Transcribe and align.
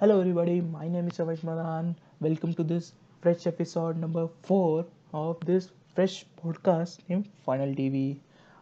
Hello, 0.00 0.20
everybody. 0.20 0.60
My 0.60 0.86
name 0.86 1.08
is 1.08 1.16
Avais 1.22 1.42
Madan. 1.42 1.96
Welcome 2.20 2.54
to 2.58 2.62
this 2.62 2.92
fresh 3.20 3.48
episode 3.48 3.96
number 3.96 4.28
four 4.44 4.86
of 5.12 5.40
this 5.44 5.72
fresh 5.96 6.24
podcast 6.40 7.00
named 7.08 7.26
Funnel 7.44 7.74
TV. 7.78 8.20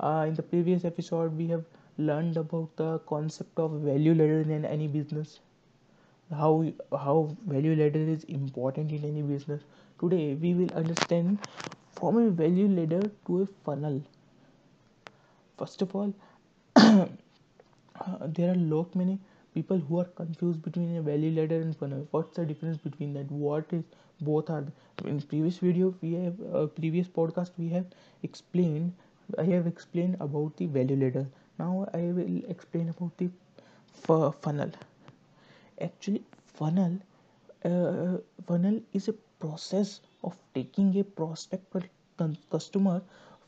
Uh, 0.00 0.24
in 0.26 0.32
the 0.32 0.42
previous 0.42 0.86
episode, 0.86 1.36
we 1.36 1.46
have 1.48 1.66
learned 1.98 2.38
about 2.38 2.74
the 2.76 2.98
concept 3.10 3.58
of 3.58 3.76
value 3.90 4.14
ladder 4.14 4.40
in 4.40 4.64
any 4.64 4.88
business. 4.88 5.40
How 6.30 6.72
how 7.04 7.36
value 7.46 7.76
ladder 7.84 8.08
is 8.16 8.24
important 8.40 8.90
in 8.90 9.04
any 9.12 9.20
business. 9.20 9.62
Today, 10.00 10.34
we 10.34 10.54
will 10.54 10.72
understand 10.72 11.46
from 12.00 12.22
a 12.26 12.30
value 12.42 12.68
ladder 12.80 13.02
to 13.26 13.42
a 13.42 13.46
funnel. 13.66 14.02
First 15.58 15.82
of 15.82 15.94
all, 15.94 16.14
there 16.76 18.50
are 18.50 18.62
lot 18.76 18.94
many 18.94 19.20
people 19.58 19.78
who 19.88 20.00
are 20.00 20.08
confused 20.22 20.62
between 20.62 20.96
a 20.96 21.02
value 21.02 21.30
ladder 21.40 21.60
and 21.60 21.76
funnel. 21.76 22.06
What's 22.10 22.36
the 22.36 22.46
difference 22.46 22.78
between 22.78 23.14
that? 23.14 23.30
What 23.30 23.72
is 23.72 23.84
both 24.20 24.50
are 24.50 24.66
in 25.06 25.20
previous 25.22 25.58
video 25.58 25.94
we 26.02 26.12
have 26.14 26.36
uh, 26.54 26.66
previous 26.66 27.08
podcast 27.08 27.52
we 27.58 27.68
have 27.76 27.86
explained 28.28 28.92
i 29.38 29.44
have 29.52 29.66
explained 29.72 30.16
about 30.28 30.56
the 30.56 30.66
value 30.78 30.96
ladder. 31.04 31.26
Now 31.58 31.88
i 31.94 32.02
will 32.20 32.42
explain 32.56 32.88
about 32.96 33.16
the 33.18 33.30
f- 34.08 34.34
funnel. 34.42 34.70
Actually 35.80 36.22
funnel 36.46 36.98
uh, 37.64 38.18
funnel 38.46 38.80
is 38.92 39.08
a 39.08 39.14
process 39.40 40.00
of 40.22 40.36
taking 40.54 40.98
a 40.98 41.04
prospect 41.04 41.88
customer 42.50 43.00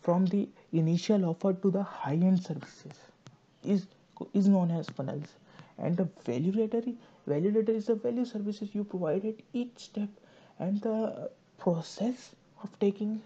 from 0.00 0.26
the 0.26 0.48
initial 0.72 1.24
offer 1.24 1.52
to 1.54 1.70
the 1.70 1.82
high 1.82 2.14
end 2.30 2.42
services. 2.42 2.98
Is 3.64 3.86
is 4.34 4.48
known 4.48 4.70
as 4.70 4.88
funnels 4.90 5.34
and 5.78 5.96
the 5.96 6.08
value 6.24 6.52
ladder 6.52 7.72
is 7.72 7.86
the 7.86 7.94
value 7.94 8.24
services 8.24 8.70
you 8.74 8.84
provide 8.84 9.24
at 9.24 9.34
each 9.52 9.72
step. 9.76 10.08
And 10.58 10.80
the 10.80 11.30
process 11.58 12.30
of 12.62 12.78
taking 12.80 13.20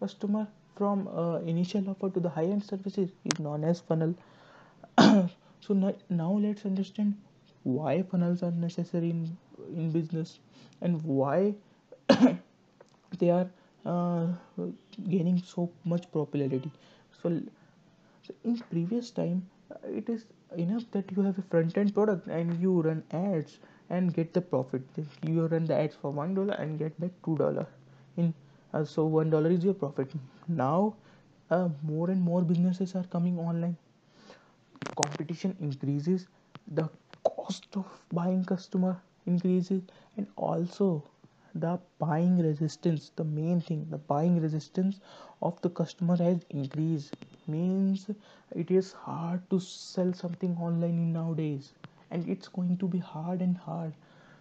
customer 0.00 0.48
from 0.76 1.06
uh, 1.08 1.38
initial 1.38 1.88
offer 1.90 2.10
to 2.10 2.20
the 2.20 2.28
high 2.28 2.44
end 2.44 2.64
services 2.64 3.10
is 3.24 3.38
known 3.38 3.64
as 3.64 3.80
funnel. 3.80 4.14
So 5.66 5.72
now, 5.72 5.94
now 6.10 6.32
let's 6.32 6.66
understand 6.66 7.14
why 7.62 8.02
funnels 8.02 8.42
are 8.42 8.50
necessary 8.50 9.08
in, 9.08 9.34
in 9.74 9.90
business 9.92 10.38
and 10.82 11.02
why 11.02 11.54
they 13.18 13.30
are 13.30 13.48
uh, 13.86 14.26
gaining 15.08 15.42
so 15.42 15.70
much 15.84 16.10
popularity. 16.12 16.70
So, 17.22 17.40
so 18.26 18.34
in 18.44 18.58
previous 18.70 19.10
time 19.10 19.46
it 19.84 20.08
is 20.08 20.24
enough 20.56 20.84
that 20.92 21.10
you 21.16 21.22
have 21.22 21.38
a 21.38 21.42
front 21.42 21.76
end 21.76 21.94
product 21.94 22.26
and 22.26 22.60
you 22.60 22.80
run 22.82 23.02
ads 23.12 23.58
and 23.90 24.14
get 24.14 24.32
the 24.32 24.40
profit. 24.40 24.82
You 25.22 25.46
run 25.46 25.64
the 25.66 25.74
ads 25.74 25.94
for 25.94 26.10
one 26.10 26.34
dollar 26.34 26.54
and 26.54 26.78
get 26.78 26.98
back 27.00 27.10
two 27.24 27.36
dollar. 27.36 27.66
In 28.16 28.34
uh, 28.72 28.84
so 28.84 29.04
one 29.06 29.30
dollar 29.30 29.50
is 29.50 29.64
your 29.64 29.74
profit. 29.74 30.10
Now 30.48 30.94
uh, 31.50 31.68
more 31.82 32.10
and 32.10 32.20
more 32.20 32.42
businesses 32.42 32.94
are 32.94 33.04
coming 33.04 33.38
online. 33.38 33.76
Competition 34.96 35.56
increases 35.60 36.26
the 36.68 36.88
cost 37.24 37.66
of 37.76 37.86
buying 38.12 38.44
customer 38.44 39.00
increases 39.26 39.82
and 40.16 40.26
also 40.36 41.02
the 41.54 41.78
buying 41.98 42.38
resistance 42.38 43.10
the 43.16 43.24
main 43.24 43.60
thing 43.60 43.86
the 43.90 43.98
buying 43.98 44.40
resistance 44.40 45.00
of 45.42 45.60
the 45.62 45.70
customer 45.70 46.16
has 46.16 46.44
increased 46.50 47.16
means 47.48 48.08
it 48.54 48.70
is 48.70 48.92
hard 48.92 49.48
to 49.50 49.58
sell 49.60 50.12
something 50.12 50.56
online 50.56 50.98
in 50.98 51.12
nowadays. 51.12 51.72
And 52.10 52.28
it's 52.28 52.48
going 52.48 52.76
to 52.78 52.88
be 52.88 52.98
hard 52.98 53.40
and 53.42 53.56
hard. 53.56 53.92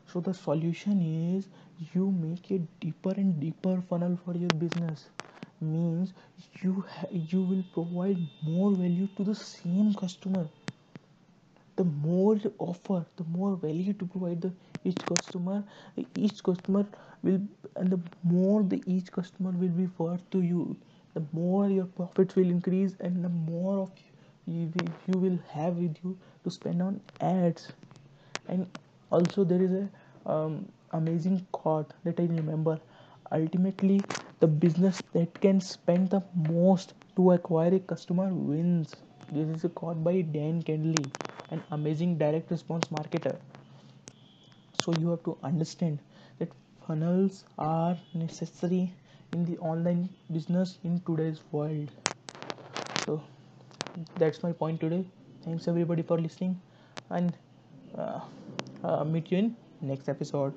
So 0.05 0.19
the 0.19 0.33
solution 0.33 1.01
is 1.01 1.47
you 1.93 2.11
make 2.11 2.51
a 2.51 2.59
deeper 2.79 3.11
and 3.11 3.39
deeper 3.39 3.81
funnel 3.81 4.17
for 4.25 4.35
your 4.35 4.51
business. 4.51 5.09
Means 5.61 6.13
you 6.61 6.85
ha- 6.89 7.07
you 7.11 7.41
will 7.43 7.63
provide 7.73 8.17
more 8.43 8.71
value 8.71 9.07
to 9.17 9.23
the 9.23 9.35
same 9.35 9.93
customer. 9.93 10.47
The 11.75 11.83
more 11.83 12.37
you 12.37 12.53
offer 12.57 13.05
the 13.17 13.23
more 13.25 13.55
value 13.57 13.93
to 13.93 14.05
provide 14.05 14.41
the 14.41 14.51
each 14.85 15.05
customer 15.05 15.63
each 16.15 16.41
customer 16.41 16.85
will 17.21 17.41
and 17.75 17.91
the 17.91 17.99
more 18.23 18.63
the 18.63 18.81
each 18.85 19.11
customer 19.11 19.51
will 19.51 19.75
be 19.81 19.87
worth 19.97 20.23
to 20.31 20.41
you 20.41 20.77
the 21.13 21.23
more 21.31 21.69
your 21.69 21.85
profits 21.85 22.35
will 22.35 22.49
increase 22.49 22.95
and 22.99 23.23
the 23.23 23.29
more 23.29 23.79
of 23.79 23.91
you, 24.45 24.71
you 25.07 25.19
will 25.19 25.39
have 25.51 25.77
with 25.77 25.97
you 26.03 26.17
to 26.43 26.51
spend 26.51 26.81
on 26.81 26.99
ads. 27.21 27.71
And 28.47 28.67
also 29.11 29.43
there 29.43 29.61
is 29.61 29.71
a 29.71 29.89
um, 30.25 30.67
amazing 30.91 31.45
quote 31.51 31.93
that 32.03 32.19
i 32.19 32.23
remember. 32.23 32.79
Ultimately 33.31 34.03
the 34.39 34.47
business 34.47 35.01
that 35.13 35.39
can 35.41 35.59
spend 35.61 36.09
the 36.09 36.21
most 36.49 36.93
to 37.15 37.31
acquire 37.31 37.73
a 37.75 37.79
customer 37.79 38.29
wins. 38.33 38.95
This 39.31 39.47
is 39.49 39.63
a 39.63 39.69
quote 39.69 40.03
by 40.03 40.21
dan 40.21 40.61
kennedy 40.61 41.11
an 41.51 41.63
amazing 41.71 42.17
direct 42.17 42.51
response 42.51 42.87
marketer. 42.87 43.35
So 44.73 44.93
you 44.93 45.09
have 45.09 45.23
to 45.23 45.37
understand 45.43 45.99
that 46.39 46.49
funnels 46.85 47.43
are 47.57 47.97
necessary 48.13 48.93
in 49.33 49.45
the 49.45 49.57
online 49.59 50.09
business 50.31 50.79
in 50.83 50.99
today's 51.01 51.41
world. 51.51 51.89
So 53.05 53.21
that's 54.17 54.43
my 54.43 54.51
point 54.51 54.79
today. 54.79 55.05
Thanks 55.43 55.67
everybody 55.67 56.01
for 56.03 56.19
listening. 56.19 56.59
And 57.09 57.33
uh, 57.97 58.21
uh, 58.83 59.03
meet 59.03 59.31
you 59.31 59.37
in 59.39 59.55
next 59.81 60.09
episode 60.09 60.53